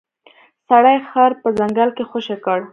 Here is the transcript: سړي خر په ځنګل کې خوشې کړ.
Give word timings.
سړي 0.67 0.97
خر 1.09 1.31
په 1.41 1.47
ځنګل 1.59 1.89
کې 1.97 2.03
خوشې 2.09 2.37
کړ. 2.45 2.59